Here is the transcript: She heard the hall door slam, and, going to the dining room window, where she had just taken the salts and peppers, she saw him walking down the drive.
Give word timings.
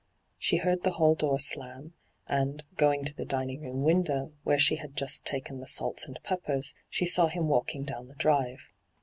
She 0.39 0.57
heard 0.57 0.81
the 0.81 0.93
hall 0.93 1.13
door 1.13 1.37
slam, 1.37 1.93
and, 2.25 2.63
going 2.75 3.05
to 3.05 3.13
the 3.13 3.23
dining 3.23 3.61
room 3.61 3.83
window, 3.83 4.33
where 4.41 4.57
she 4.57 4.77
had 4.77 4.95
just 4.97 5.27
taken 5.27 5.59
the 5.59 5.67
salts 5.67 6.07
and 6.07 6.17
peppers, 6.23 6.73
she 6.89 7.05
saw 7.05 7.27
him 7.27 7.47
walking 7.47 7.83
down 7.83 8.07
the 8.07 8.15
drive. 8.15 8.71